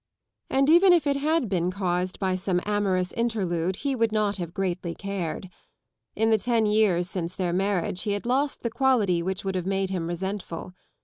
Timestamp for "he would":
3.85-4.11